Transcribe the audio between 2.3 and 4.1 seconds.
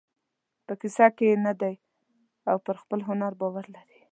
او پر خپل هنر باور لري.